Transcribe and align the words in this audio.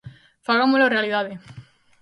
Fagámolo 0.47 0.91
realidade! 0.95 1.33